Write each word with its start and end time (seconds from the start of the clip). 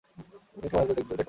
একদিন 0.55 0.69
সময় 0.71 0.83
আসবে, 0.83 0.93
দেখাব। 0.93 1.11